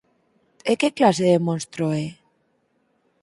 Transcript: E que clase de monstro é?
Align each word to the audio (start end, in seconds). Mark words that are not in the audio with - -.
E 0.71 0.73
que 0.79 0.95
clase 0.97 1.23
de 1.31 1.43
monstro 1.47 1.85
é? 2.03 2.07